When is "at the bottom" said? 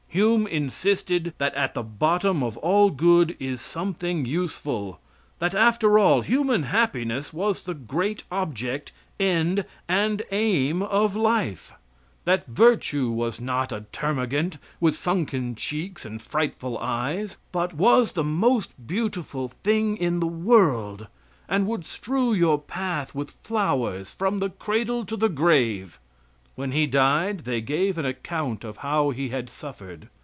1.53-2.43